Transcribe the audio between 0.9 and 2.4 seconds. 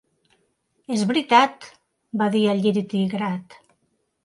"És veritat!" va